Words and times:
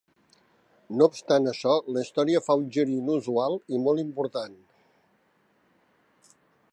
No 1.01 1.07
obstant 1.09 1.49
això, 1.51 1.75
la 1.97 2.03
història 2.05 2.41
fa 2.47 2.55
un 2.61 2.65
gir 2.77 2.87
inusual 2.95 3.59
i 3.77 3.83
molt 3.89 4.03
important. 4.07 4.57